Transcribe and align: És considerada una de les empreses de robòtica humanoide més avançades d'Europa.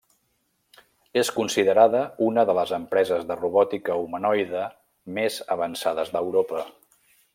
És 1.21 1.29
considerada 1.35 2.01
una 2.29 2.45
de 2.51 2.55
les 2.59 2.73
empreses 2.79 3.27
de 3.33 3.37
robòtica 3.41 3.99
humanoide 4.07 4.65
més 5.19 5.39
avançades 5.59 6.15
d'Europa. 6.17 6.65